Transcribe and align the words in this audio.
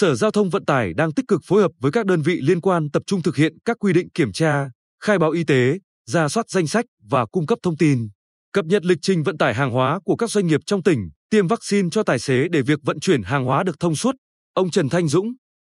Sở 0.00 0.14
Giao 0.14 0.30
thông 0.30 0.50
Vận 0.50 0.64
tải 0.64 0.92
đang 0.94 1.12
tích 1.12 1.28
cực 1.28 1.40
phối 1.44 1.62
hợp 1.62 1.70
với 1.80 1.92
các 1.92 2.06
đơn 2.06 2.22
vị 2.22 2.40
liên 2.42 2.60
quan 2.60 2.90
tập 2.90 3.02
trung 3.06 3.22
thực 3.22 3.36
hiện 3.36 3.52
các 3.64 3.76
quy 3.80 3.92
định 3.92 4.10
kiểm 4.10 4.32
tra, 4.32 4.70
khai 5.02 5.18
báo 5.18 5.30
y 5.30 5.44
tế, 5.44 5.78
ra 6.06 6.28
soát 6.28 6.50
danh 6.50 6.66
sách 6.66 6.84
và 7.10 7.26
cung 7.26 7.46
cấp 7.46 7.58
thông 7.62 7.76
tin, 7.76 8.08
cập 8.52 8.64
nhật 8.64 8.84
lịch 8.84 8.98
trình 9.02 9.22
vận 9.22 9.38
tải 9.38 9.54
hàng 9.54 9.70
hóa 9.70 10.00
của 10.04 10.16
các 10.16 10.30
doanh 10.30 10.46
nghiệp 10.46 10.60
trong 10.66 10.82
tỉnh, 10.82 11.10
tiêm 11.30 11.46
vaccine 11.46 11.88
cho 11.92 12.02
tài 12.02 12.18
xế 12.18 12.48
để 12.48 12.62
việc 12.62 12.78
vận 12.82 13.00
chuyển 13.00 13.22
hàng 13.22 13.44
hóa 13.44 13.62
được 13.62 13.80
thông 13.80 13.96
suốt. 13.96 14.14
Ông 14.54 14.70
Trần 14.70 14.88
Thanh 14.88 15.08
Dũng, 15.08 15.32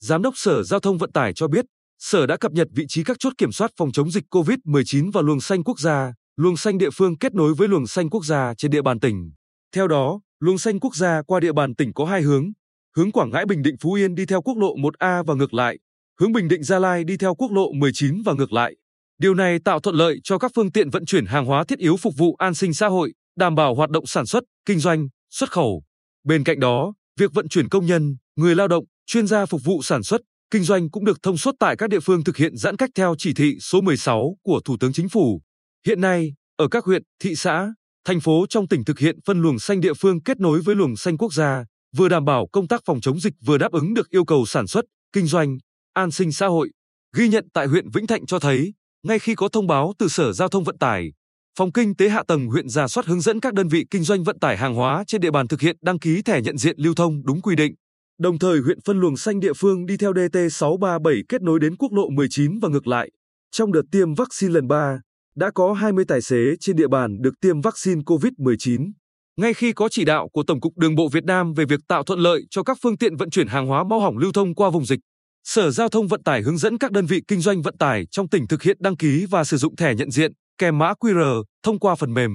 Giám 0.00 0.22
đốc 0.22 0.34
Sở 0.36 0.62
Giao 0.62 0.80
thông 0.80 0.98
Vận 0.98 1.12
tải 1.12 1.32
cho 1.34 1.48
biết, 1.48 1.64
Sở 1.98 2.26
đã 2.26 2.36
cập 2.36 2.52
nhật 2.52 2.68
vị 2.74 2.84
trí 2.88 3.04
các 3.04 3.16
chốt 3.20 3.32
kiểm 3.38 3.52
soát 3.52 3.70
phòng 3.76 3.92
chống 3.92 4.10
dịch 4.10 4.24
COVID-19 4.30 5.10
và 5.12 5.22
luồng 5.22 5.40
xanh 5.40 5.64
quốc 5.64 5.80
gia, 5.80 6.12
luồng 6.36 6.56
xanh 6.56 6.78
địa 6.78 6.90
phương 6.90 7.18
kết 7.18 7.34
nối 7.34 7.54
với 7.54 7.68
luồng 7.68 7.86
xanh 7.86 8.10
quốc 8.10 8.24
gia 8.24 8.54
trên 8.54 8.70
địa 8.70 8.82
bàn 8.82 9.00
tỉnh. 9.00 9.30
Theo 9.74 9.88
đó, 9.88 10.20
luồng 10.40 10.58
xanh 10.58 10.80
quốc 10.80 10.96
gia 10.96 11.22
qua 11.22 11.40
địa 11.40 11.52
bàn 11.52 11.74
tỉnh 11.74 11.92
có 11.92 12.04
hai 12.04 12.22
hướng, 12.22 12.52
hướng 12.98 13.12
Quảng 13.12 13.30
Ngãi 13.30 13.46
Bình 13.46 13.62
Định 13.62 13.76
Phú 13.80 13.92
Yên 13.92 14.14
đi 14.14 14.26
theo 14.26 14.42
quốc 14.42 14.58
lộ 14.58 14.76
1A 14.76 15.24
và 15.24 15.34
ngược 15.34 15.54
lại, 15.54 15.78
hướng 16.20 16.32
Bình 16.32 16.48
Định 16.48 16.62
Gia 16.62 16.78
Lai 16.78 17.04
đi 17.04 17.16
theo 17.16 17.34
quốc 17.34 17.52
lộ 17.52 17.72
19 17.72 18.22
và 18.22 18.32
ngược 18.32 18.52
lại. 18.52 18.76
Điều 19.18 19.34
này 19.34 19.58
tạo 19.64 19.80
thuận 19.80 19.96
lợi 19.96 20.20
cho 20.24 20.38
các 20.38 20.50
phương 20.54 20.72
tiện 20.72 20.90
vận 20.90 21.04
chuyển 21.06 21.26
hàng 21.26 21.44
hóa 21.44 21.64
thiết 21.64 21.78
yếu 21.78 21.96
phục 21.96 22.14
vụ 22.16 22.34
an 22.38 22.54
sinh 22.54 22.74
xã 22.74 22.88
hội, 22.88 23.12
đảm 23.36 23.54
bảo 23.54 23.74
hoạt 23.74 23.90
động 23.90 24.06
sản 24.06 24.26
xuất, 24.26 24.44
kinh 24.66 24.78
doanh, 24.78 25.08
xuất 25.30 25.50
khẩu. 25.50 25.82
Bên 26.24 26.44
cạnh 26.44 26.60
đó, 26.60 26.94
việc 27.18 27.32
vận 27.34 27.48
chuyển 27.48 27.68
công 27.68 27.86
nhân, 27.86 28.16
người 28.36 28.54
lao 28.54 28.68
động, 28.68 28.84
chuyên 29.06 29.26
gia 29.26 29.46
phục 29.46 29.60
vụ 29.64 29.82
sản 29.82 30.02
xuất, 30.02 30.20
kinh 30.50 30.62
doanh 30.62 30.90
cũng 30.90 31.04
được 31.04 31.22
thông 31.22 31.36
suốt 31.36 31.54
tại 31.60 31.76
các 31.76 31.90
địa 31.90 32.00
phương 32.00 32.24
thực 32.24 32.36
hiện 32.36 32.56
giãn 32.56 32.76
cách 32.76 32.90
theo 32.94 33.14
chỉ 33.18 33.34
thị 33.34 33.56
số 33.60 33.80
16 33.80 34.36
của 34.42 34.60
Thủ 34.64 34.76
tướng 34.80 34.92
Chính 34.92 35.08
phủ. 35.08 35.40
Hiện 35.86 36.00
nay, 36.00 36.32
ở 36.56 36.68
các 36.68 36.84
huyện, 36.84 37.02
thị 37.22 37.34
xã, 37.34 37.72
thành 38.04 38.20
phố 38.20 38.46
trong 38.48 38.68
tỉnh 38.68 38.84
thực 38.84 38.98
hiện 38.98 39.18
phân 39.26 39.42
luồng 39.42 39.58
xanh 39.58 39.80
địa 39.80 39.94
phương 39.94 40.22
kết 40.22 40.40
nối 40.40 40.60
với 40.60 40.74
luồng 40.74 40.96
xanh 40.96 41.18
quốc 41.18 41.32
gia, 41.32 41.64
vừa 41.96 42.08
đảm 42.08 42.24
bảo 42.24 42.46
công 42.52 42.68
tác 42.68 42.82
phòng 42.84 43.00
chống 43.00 43.20
dịch 43.20 43.34
vừa 43.44 43.58
đáp 43.58 43.72
ứng 43.72 43.94
được 43.94 44.10
yêu 44.10 44.24
cầu 44.24 44.46
sản 44.46 44.66
xuất, 44.66 44.84
kinh 45.12 45.26
doanh, 45.26 45.58
an 45.92 46.10
sinh 46.10 46.32
xã 46.32 46.46
hội. 46.46 46.70
Ghi 47.16 47.28
nhận 47.28 47.48
tại 47.52 47.66
huyện 47.66 47.90
Vĩnh 47.90 48.06
Thạnh 48.06 48.26
cho 48.26 48.38
thấy, 48.38 48.74
ngay 49.02 49.18
khi 49.18 49.34
có 49.34 49.48
thông 49.48 49.66
báo 49.66 49.92
từ 49.98 50.08
Sở 50.08 50.32
Giao 50.32 50.48
thông 50.48 50.64
Vận 50.64 50.78
tải, 50.78 51.12
Phòng 51.58 51.72
Kinh 51.72 51.96
tế 51.96 52.08
Hạ 52.08 52.22
tầng 52.28 52.46
huyện 52.46 52.68
ra 52.68 52.88
soát 52.88 53.06
hướng 53.06 53.20
dẫn 53.20 53.40
các 53.40 53.54
đơn 53.54 53.68
vị 53.68 53.86
kinh 53.90 54.02
doanh 54.02 54.24
vận 54.24 54.38
tải 54.38 54.56
hàng 54.56 54.74
hóa 54.74 55.04
trên 55.06 55.20
địa 55.20 55.30
bàn 55.30 55.48
thực 55.48 55.60
hiện 55.60 55.76
đăng 55.82 55.98
ký 55.98 56.22
thẻ 56.22 56.40
nhận 56.42 56.58
diện 56.58 56.76
lưu 56.78 56.94
thông 56.94 57.24
đúng 57.24 57.40
quy 57.40 57.56
định. 57.56 57.74
Đồng 58.18 58.38
thời 58.38 58.60
huyện 58.60 58.78
phân 58.84 59.00
luồng 59.00 59.16
xanh 59.16 59.40
địa 59.40 59.52
phương 59.52 59.86
đi 59.86 59.96
theo 59.96 60.12
DT637 60.12 61.22
kết 61.28 61.42
nối 61.42 61.60
đến 61.60 61.76
quốc 61.76 61.92
lộ 61.92 62.08
19 62.10 62.58
và 62.58 62.68
ngược 62.68 62.86
lại. 62.86 63.10
Trong 63.50 63.72
đợt 63.72 63.82
tiêm 63.92 64.14
vaccine 64.14 64.52
lần 64.52 64.68
3, 64.68 65.00
đã 65.36 65.50
có 65.54 65.72
20 65.72 66.04
tài 66.08 66.22
xế 66.22 66.36
trên 66.60 66.76
địa 66.76 66.88
bàn 66.88 67.22
được 67.22 67.34
tiêm 67.40 67.60
vaccine 67.60 68.00
COVID-19. 68.00 68.90
Ngay 69.38 69.54
khi 69.54 69.72
có 69.72 69.88
chỉ 69.88 70.04
đạo 70.04 70.28
của 70.28 70.42
Tổng 70.42 70.60
cục 70.60 70.78
Đường 70.78 70.94
bộ 70.94 71.08
Việt 71.08 71.24
Nam 71.24 71.52
về 71.54 71.64
việc 71.64 71.80
tạo 71.88 72.04
thuận 72.04 72.18
lợi 72.18 72.42
cho 72.50 72.62
các 72.62 72.78
phương 72.82 72.98
tiện 72.98 73.16
vận 73.16 73.30
chuyển 73.30 73.46
hàng 73.46 73.66
hóa 73.66 73.84
mau 73.84 74.00
hỏng 74.00 74.18
lưu 74.18 74.32
thông 74.32 74.54
qua 74.54 74.70
vùng 74.70 74.86
dịch, 74.86 75.00
Sở 75.44 75.70
Giao 75.70 75.88
thông 75.88 76.08
Vận 76.08 76.22
tải 76.22 76.42
hướng 76.42 76.58
dẫn 76.58 76.78
các 76.78 76.92
đơn 76.92 77.06
vị 77.06 77.22
kinh 77.28 77.40
doanh 77.40 77.62
vận 77.62 77.76
tải 77.78 78.06
trong 78.10 78.28
tỉnh 78.28 78.46
thực 78.48 78.62
hiện 78.62 78.76
đăng 78.80 78.96
ký 78.96 79.26
và 79.30 79.44
sử 79.44 79.56
dụng 79.56 79.76
thẻ 79.76 79.94
nhận 79.94 80.10
diện, 80.10 80.32
kèm 80.58 80.78
mã 80.78 80.92
QR 81.00 81.42
thông 81.62 81.78
qua 81.78 81.94
phần 81.94 82.14
mềm. 82.14 82.30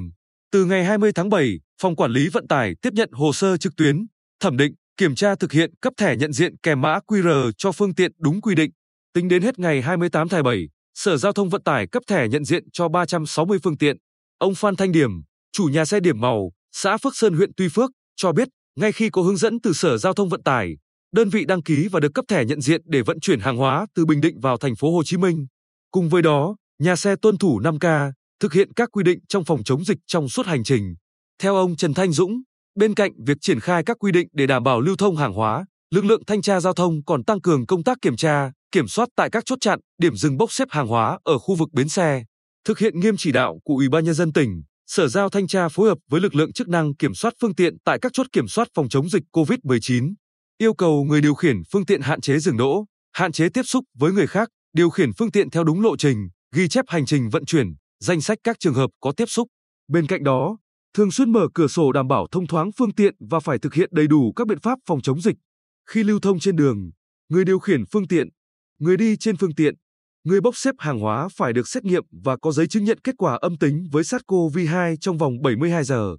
Từ 0.51 0.65
ngày 0.65 0.83
20 0.83 1.11
tháng 1.15 1.29
7, 1.29 1.59
Phòng 1.81 1.95
Quản 1.95 2.11
lý 2.11 2.29
Vận 2.29 2.47
tải 2.47 2.73
tiếp 2.81 2.93
nhận 2.93 3.09
hồ 3.11 3.33
sơ 3.33 3.57
trực 3.57 3.75
tuyến, 3.77 4.05
thẩm 4.39 4.57
định, 4.57 4.73
kiểm 4.97 5.15
tra 5.15 5.35
thực 5.35 5.51
hiện 5.51 5.71
cấp 5.81 5.93
thẻ 5.97 6.15
nhận 6.15 6.33
diện 6.33 6.57
kèm 6.63 6.81
mã 6.81 6.99
QR 7.07 7.51
cho 7.57 7.71
phương 7.71 7.95
tiện 7.95 8.11
đúng 8.19 8.41
quy 8.41 8.55
định. 8.55 8.71
Tính 9.13 9.27
đến 9.27 9.41
hết 9.41 9.59
ngày 9.59 9.81
28 9.81 10.29
tháng 10.29 10.43
7, 10.43 10.67
Sở 10.93 11.17
Giao 11.17 11.33
thông 11.33 11.49
Vận 11.49 11.63
tải 11.63 11.87
cấp 11.87 12.03
thẻ 12.07 12.27
nhận 12.27 12.45
diện 12.45 12.63
cho 12.73 12.89
360 12.89 13.57
phương 13.63 13.77
tiện. 13.77 13.97
Ông 14.37 14.55
Phan 14.55 14.75
Thanh 14.75 14.91
Điểm, 14.91 15.09
chủ 15.51 15.63
nhà 15.65 15.85
xe 15.85 15.99
điểm 15.99 16.21
màu, 16.21 16.51
xã 16.73 16.97
Phước 16.97 17.15
Sơn 17.15 17.33
huyện 17.33 17.51
Tuy 17.57 17.67
Phước, 17.69 17.91
cho 18.15 18.31
biết, 18.31 18.47
ngay 18.75 18.91
khi 18.91 19.09
có 19.09 19.21
hướng 19.21 19.37
dẫn 19.37 19.61
từ 19.61 19.73
Sở 19.73 19.97
Giao 19.97 20.13
thông 20.13 20.29
Vận 20.29 20.43
tải, 20.43 20.77
đơn 21.11 21.29
vị 21.29 21.45
đăng 21.45 21.63
ký 21.63 21.87
và 21.91 21.99
được 21.99 22.13
cấp 22.13 22.25
thẻ 22.27 22.45
nhận 22.45 22.61
diện 22.61 22.81
để 22.85 23.01
vận 23.01 23.19
chuyển 23.19 23.39
hàng 23.39 23.57
hóa 23.57 23.85
từ 23.95 24.05
Bình 24.05 24.21
Định 24.21 24.39
vào 24.39 24.57
thành 24.57 24.75
phố 24.75 24.95
Hồ 24.95 25.03
Chí 25.03 25.17
Minh. 25.17 25.47
Cùng 25.91 26.09
với 26.09 26.21
đó, 26.21 26.55
nhà 26.79 26.95
xe 26.95 27.15
tuân 27.21 27.37
thủ 27.37 27.59
5K, 27.59 28.11
thực 28.39 28.53
hiện 28.53 28.73
các 28.73 28.89
quy 28.91 29.03
định 29.03 29.19
trong 29.29 29.45
phòng 29.45 29.63
chống 29.63 29.85
dịch 29.85 29.97
trong 30.07 30.29
suốt 30.29 30.45
hành 30.45 30.63
trình. 30.63 30.95
Theo 31.41 31.55
ông 31.55 31.75
Trần 31.75 31.93
Thanh 31.93 32.11
Dũng, 32.11 32.41
bên 32.75 32.95
cạnh 32.95 33.11
việc 33.25 33.37
triển 33.41 33.59
khai 33.59 33.83
các 33.85 33.97
quy 33.99 34.11
định 34.11 34.27
để 34.31 34.47
đảm 34.47 34.63
bảo 34.63 34.81
lưu 34.81 34.95
thông 34.95 35.15
hàng 35.15 35.33
hóa, 35.33 35.65
lực 35.91 36.05
lượng 36.05 36.25
thanh 36.27 36.41
tra 36.41 36.59
giao 36.59 36.73
thông 36.73 37.03
còn 37.05 37.23
tăng 37.23 37.41
cường 37.41 37.65
công 37.65 37.83
tác 37.83 37.97
kiểm 38.01 38.15
tra, 38.15 38.51
kiểm 38.71 38.87
soát 38.87 39.09
tại 39.15 39.29
các 39.29 39.45
chốt 39.45 39.57
chặn, 39.61 39.79
điểm 39.97 40.15
dừng 40.15 40.37
bốc 40.37 40.51
xếp 40.51 40.67
hàng 40.71 40.87
hóa 40.87 41.19
ở 41.23 41.37
khu 41.37 41.55
vực 41.55 41.69
bến 41.73 41.89
xe, 41.89 42.23
thực 42.65 42.79
hiện 42.79 42.99
nghiêm 42.99 43.15
chỉ 43.17 43.31
đạo 43.31 43.59
của 43.63 43.73
Ủy 43.73 43.89
ban 43.89 44.05
nhân 44.05 44.13
dân 44.13 44.33
tỉnh, 44.33 44.63
Sở 44.87 45.07
Giao 45.07 45.29
thanh 45.29 45.47
tra 45.47 45.69
phối 45.69 45.89
hợp 45.89 45.97
với 46.09 46.21
lực 46.21 46.35
lượng 46.35 46.53
chức 46.53 46.67
năng 46.67 46.95
kiểm 46.95 47.13
soát 47.13 47.33
phương 47.41 47.55
tiện 47.55 47.77
tại 47.85 47.99
các 48.01 48.13
chốt 48.13 48.27
kiểm 48.31 48.47
soát 48.47 48.67
phòng 48.75 48.89
chống 48.89 49.09
dịch 49.09 49.23
COVID-19, 49.31 50.13
yêu 50.57 50.73
cầu 50.73 51.03
người 51.03 51.21
điều 51.21 51.33
khiển 51.33 51.61
phương 51.71 51.85
tiện 51.85 52.01
hạn 52.01 52.21
chế 52.21 52.39
dừng 52.39 52.57
đỗ, 52.57 52.85
hạn 53.13 53.31
chế 53.31 53.49
tiếp 53.49 53.63
xúc 53.63 53.83
với 53.97 54.11
người 54.11 54.27
khác, 54.27 54.49
điều 54.73 54.89
khiển 54.89 55.13
phương 55.13 55.31
tiện 55.31 55.49
theo 55.49 55.63
đúng 55.63 55.81
lộ 55.81 55.97
trình, 55.97 56.29
ghi 56.55 56.67
chép 56.67 56.85
hành 56.87 57.05
trình 57.05 57.29
vận 57.29 57.45
chuyển, 57.45 57.67
danh 57.99 58.21
sách 58.21 58.37
các 58.43 58.59
trường 58.59 58.73
hợp 58.73 58.89
có 58.99 59.11
tiếp 59.17 59.25
xúc. 59.25 59.47
Bên 59.87 60.07
cạnh 60.07 60.23
đó, 60.23 60.57
thường 60.93 61.11
xuyên 61.11 61.31
mở 61.31 61.47
cửa 61.53 61.67
sổ 61.67 61.91
đảm 61.91 62.07
bảo 62.07 62.27
thông 62.31 62.47
thoáng 62.47 62.71
phương 62.77 62.93
tiện 62.93 63.15
và 63.29 63.39
phải 63.39 63.59
thực 63.59 63.73
hiện 63.73 63.89
đầy 63.91 64.07
đủ 64.07 64.33
các 64.35 64.47
biện 64.47 64.59
pháp 64.59 64.79
phòng 64.85 65.01
chống 65.01 65.21
dịch. 65.21 65.35
Khi 65.89 66.03
lưu 66.03 66.19
thông 66.19 66.39
trên 66.39 66.55
đường, 66.55 66.91
người 67.29 67.45
điều 67.45 67.59
khiển 67.59 67.83
phương 67.91 68.07
tiện, 68.07 68.27
người 68.79 68.97
đi 68.97 69.17
trên 69.17 69.37
phương 69.37 69.55
tiện, 69.55 69.75
người 70.23 70.41
bốc 70.41 70.57
xếp 70.57 70.75
hàng 70.77 70.99
hóa 70.99 71.27
phải 71.35 71.53
được 71.53 71.67
xét 71.67 71.85
nghiệm 71.85 72.03
và 72.11 72.37
có 72.37 72.51
giấy 72.51 72.67
chứng 72.67 72.83
nhận 72.83 72.97
kết 73.03 73.15
quả 73.17 73.37
âm 73.41 73.57
tính 73.57 73.87
với 73.91 74.03
SARS-CoV-2 74.03 74.95
trong 74.95 75.17
vòng 75.17 75.41
72 75.41 75.83
giờ. 75.83 76.15